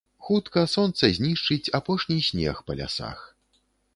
[0.27, 3.19] Хутка сонца знішчыць апошні снег па лясах.